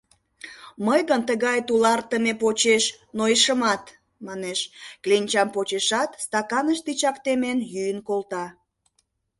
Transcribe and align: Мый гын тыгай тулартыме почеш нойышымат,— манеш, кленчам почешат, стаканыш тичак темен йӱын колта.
Мый 0.85 1.01
гын 1.09 1.21
тыгай 1.29 1.59
тулартыме 1.67 2.33
почеш 2.41 2.83
нойышымат,— 3.17 3.83
манеш, 4.27 4.59
кленчам 5.03 5.47
почешат, 5.55 6.09
стаканыш 6.23 6.79
тичак 6.85 7.17
темен 7.23 7.59
йӱын 7.73 7.99
колта. 8.07 8.45